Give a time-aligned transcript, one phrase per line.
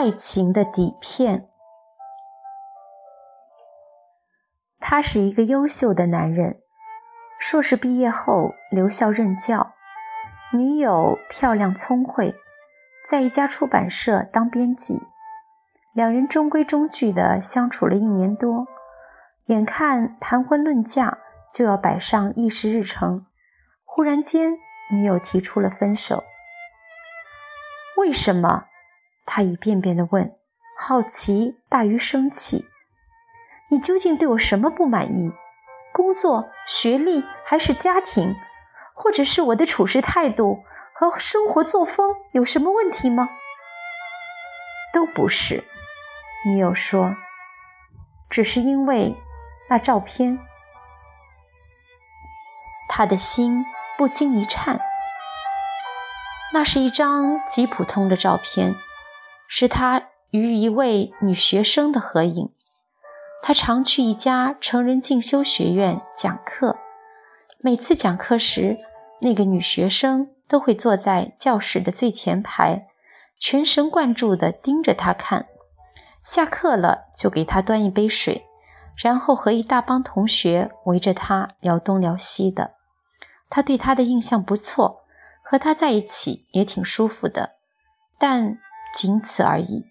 [0.00, 1.50] 爱情的底片。
[4.78, 6.62] 他是一个优秀的男人，
[7.38, 9.74] 硕士毕业后留校任教，
[10.54, 12.34] 女友漂亮聪慧，
[13.06, 15.02] 在一家出版社当编辑。
[15.92, 18.66] 两人中规中矩地相处了一年多，
[19.48, 21.18] 眼看谈婚论嫁
[21.52, 23.26] 就要摆上议事日程，
[23.84, 24.54] 忽然间，
[24.90, 26.24] 女友提出了分手。
[27.98, 28.68] 为什么？
[29.32, 30.34] 他一遍遍地问，
[30.76, 32.66] 好奇大于生气。
[33.68, 35.30] 你究竟对我什么不满意？
[35.92, 38.34] 工作、学历，还是家庭，
[38.92, 43.28] 或者是我的处事态度和生活作风有什么问题吗？
[44.92, 45.62] 都不是，
[46.44, 47.14] 女友说，
[48.28, 49.14] 只是因为
[49.68, 50.40] 那照片。
[52.88, 53.64] 他的心
[53.96, 54.80] 不禁一颤。
[56.52, 58.74] 那是一张极普通的照片，
[59.52, 62.52] 是他与一位女学生的合影。
[63.42, 66.78] 他常去一家成人进修学院讲课，
[67.58, 68.78] 每次讲课时，
[69.22, 72.86] 那个女学生都会坐在教室的最前排，
[73.40, 75.48] 全神贯注地盯着他看。
[76.22, 78.46] 下课了就给他端一杯水，
[78.96, 82.74] 然后和一大帮同学围着他聊东聊西的。
[83.48, 85.00] 他对他的印象不错，
[85.42, 87.56] 和他在一起也挺舒服的，
[88.16, 88.60] 但
[88.92, 89.84] 仅此而已。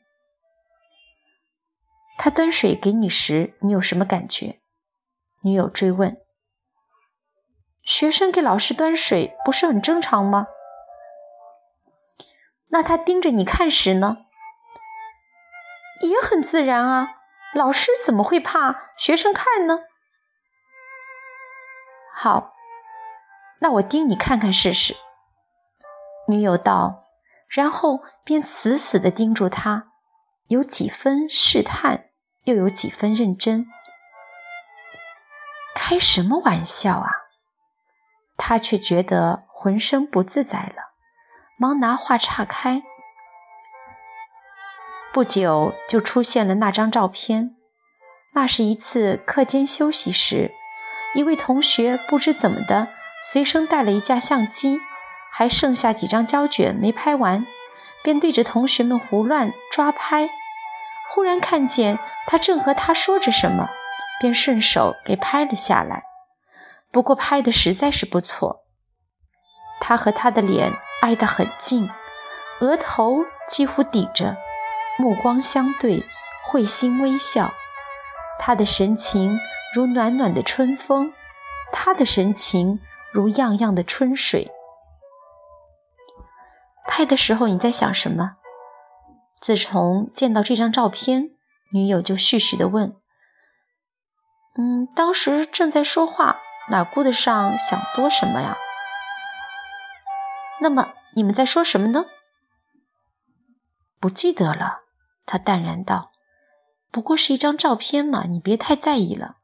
[2.17, 4.59] 他端水给你时，你有什么感觉？
[5.41, 6.17] 女友追问。
[7.81, 10.47] 学生给老师端水不是很正常吗？
[12.67, 14.17] 那他盯着你看时呢？
[16.01, 17.15] 也很自然啊。
[17.55, 19.79] 老师怎么会怕学生看呢？
[22.13, 22.53] 好，
[23.61, 24.95] 那我盯你看看试试。
[26.27, 27.08] 女友道，
[27.49, 29.87] 然后便死死地盯住他，
[30.47, 32.05] 有几分试探。
[32.45, 33.67] 又有几分认真，
[35.75, 37.11] 开什么玩笑啊！
[38.37, 40.93] 他却觉得浑身不自在了，
[41.59, 42.81] 忙拿话岔开。
[45.13, 47.55] 不久就出现了那张照片，
[48.33, 50.51] 那是一次课间休息时，
[51.13, 52.87] 一位同学不知怎么的
[53.31, 54.79] 随身带了一架相机，
[55.31, 57.45] 还剩下几张胶卷没拍完，
[58.03, 60.29] 便对着同学们胡乱抓拍。
[61.11, 61.97] 忽然看见
[62.27, 63.69] 他正和他说着什么，
[64.19, 66.03] 便顺手给拍了下来。
[66.91, 68.63] 不过拍的实在是不错，
[69.79, 71.89] 他和他的脸挨得很近，
[72.59, 74.37] 额头几乎抵着，
[74.97, 76.03] 目光相对，
[76.43, 77.53] 会心微笑。
[78.39, 79.39] 他的神情
[79.73, 81.13] 如暖暖的春风，
[81.71, 82.79] 他的神情
[83.11, 84.51] 如漾漾的春水。
[86.89, 88.37] 拍的时候你在想什么？
[89.39, 91.29] 自从见到这张照片，
[91.71, 92.97] 女友就絮絮地问
[94.57, 96.39] ：“嗯，当时正在说话，
[96.71, 98.57] 哪顾得上想多什么呀？”
[100.61, 102.07] 那么你们在说什么呢？
[103.99, 104.81] 不记得了，
[105.27, 106.11] 他淡然道
[106.91, 109.35] ：“不过是一张照片嘛，你别太在意了。”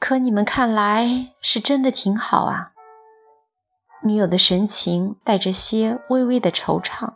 [0.00, 2.69] 可你们看来是真的挺好啊。
[4.02, 7.14] 女友的神情带着些微微的惆怅。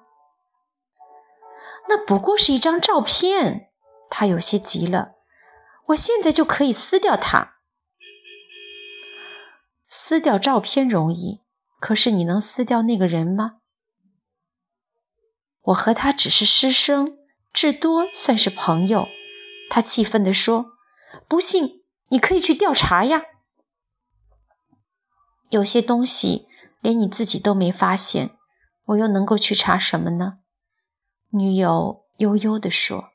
[1.89, 3.71] 那不过是一张照片，
[4.11, 5.13] 他有些急了。
[5.89, 7.57] 我现在就可以撕掉它。
[9.87, 11.43] 撕掉照片容易，
[11.79, 13.59] 可是你能撕掉那个人吗？
[15.63, 17.19] 我和他只是师生，
[17.53, 19.09] 至多算是朋友。
[19.71, 20.73] 他气愤地说
[21.29, 23.25] ：“不信，你可以去调查呀。
[25.51, 26.49] 有些东西
[26.85, 28.33] 连你自己都没发现，
[28.85, 30.41] 我又能够去查什么呢？”
[31.33, 33.13] 女友悠悠地说：“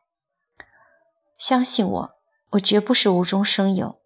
[1.38, 2.12] 相信我，
[2.54, 4.00] 我绝不是无中生有。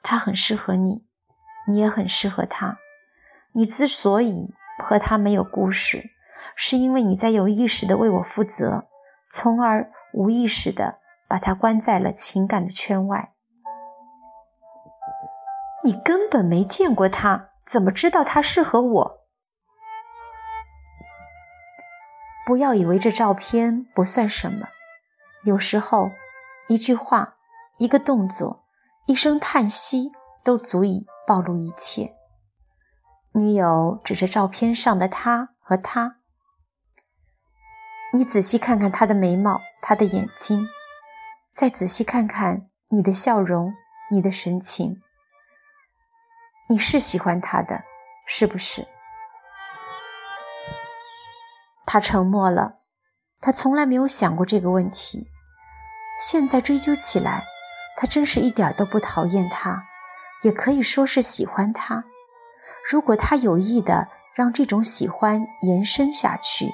[0.00, 1.04] 他很适合你，
[1.66, 2.78] 你也很适合他。
[3.54, 6.10] 你之所以和他没有故事，
[6.54, 8.86] 是因为你在有意识地为我负责，
[9.28, 13.32] 从而无意识地把他关在了情感的圈外。
[15.82, 19.20] 你根本没见过他，怎么知道他适合我？”
[22.44, 24.66] 不要以为这照片不算什么，
[25.44, 26.10] 有时候
[26.68, 27.36] 一句话、
[27.78, 28.64] 一个动作、
[29.06, 30.10] 一声叹息
[30.42, 32.16] 都足以暴露一切。
[33.34, 36.16] 女友指着照片上的他和他，
[38.12, 40.68] 你仔细看看他的眉毛、他的眼睛，
[41.52, 43.72] 再仔细看看你的笑容、
[44.10, 45.00] 你的神情，
[46.70, 47.82] 你是喜欢他的，
[48.28, 48.86] 是不是？
[51.84, 52.76] 他沉默了，
[53.40, 55.26] 他从来没有想过这个问题。
[56.20, 57.42] 现在追究起来，
[57.96, 59.82] 他真是一点都不讨厌他，
[60.42, 62.04] 也可以说是喜欢他。
[62.88, 64.06] 如果他有意的
[64.36, 66.72] 让这种喜欢延伸下去，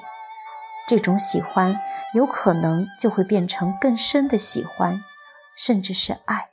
[0.87, 1.75] 这种喜欢
[2.13, 5.03] 有可能就会变成更深的喜欢，
[5.55, 6.49] 甚至是爱。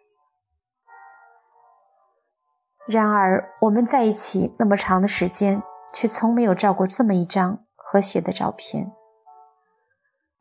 [2.87, 8.93] 然而，我们在一起那么长的时间，却从没有照过这么一张和谐的照片。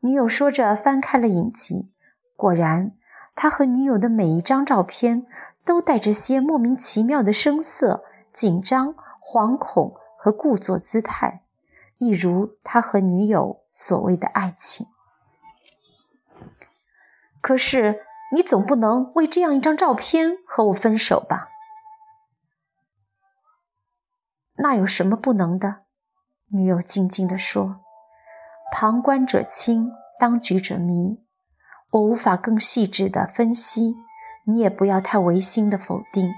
[0.02, 1.94] 女友说着，翻开了影集，
[2.36, 2.92] 果然，
[3.34, 5.26] 他和女友的每一张照片
[5.64, 8.04] 都带着些莫名其妙的生涩、
[8.34, 8.94] 紧张、
[9.24, 11.44] 惶恐和故作姿态，
[11.98, 14.86] 一如他和女友所谓的爱情。
[17.40, 18.02] 可是，
[18.36, 21.48] 你总不能为这样一张照片和我分手吧？
[24.58, 25.84] 那有什么不能的？
[26.52, 27.82] 女友静静地说
[28.72, 31.26] ：“旁观者清，当局者迷。
[31.92, 33.96] 我无法更细致的分析，
[34.46, 36.32] 你也不要太违心的否定。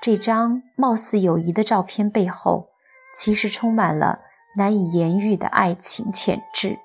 [0.00, 2.70] 这张貌似友谊的照片背后，
[3.14, 4.20] 其实充满了
[4.56, 6.78] 难以言喻的爱情潜质。”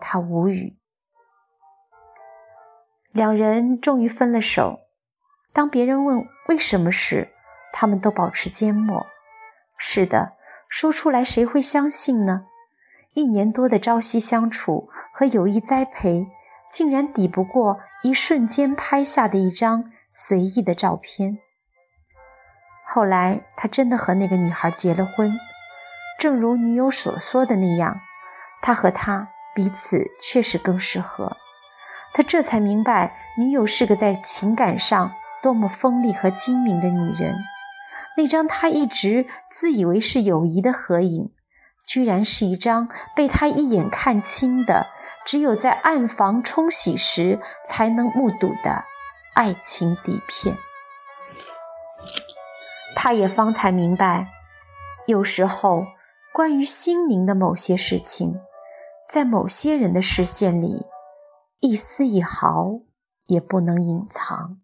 [0.00, 0.76] 他无语。
[3.12, 4.80] 两人终于分了手。
[5.52, 7.32] 当别人问为什么时，
[7.72, 9.06] 他们都保持缄默。
[9.76, 10.32] 是的，
[10.68, 12.46] 说出来谁会相信呢？
[13.14, 16.28] 一年多的朝夕相处和友谊栽培，
[16.70, 21.38] 竟然抵不过一瞬间拍下的一张随意的照片。
[22.86, 25.38] 后来，他真的和那个女孩结了婚。
[26.18, 28.00] 正如女友所说的那样，
[28.60, 31.36] 他和她彼此确实更适合。
[32.12, 35.12] 他这才明白，女友是个在情感上
[35.42, 37.34] 多么锋利和精明的女人。
[38.18, 41.32] 那张他一直自以为是友谊的合影，
[41.86, 44.88] 居然是一张被他一眼看清的，
[45.24, 48.82] 只有在暗房冲洗时才能目睹的
[49.34, 50.56] 爱情底片。
[52.96, 54.26] 他也方才明白，
[55.06, 55.86] 有时候
[56.32, 58.40] 关于心灵的某些事情，
[59.08, 60.86] 在某些人的视线里，
[61.60, 62.80] 一丝一毫
[63.26, 64.58] 也不能隐藏。